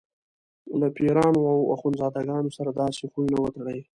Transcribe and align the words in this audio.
له 0.79 0.87
پیرانو 0.95 1.41
او 1.53 1.59
اخندزاده 1.75 2.21
ګانو 2.29 2.55
سره 2.57 2.69
داسې 2.81 3.03
خویونه 3.11 3.37
وتړي. 3.41 3.79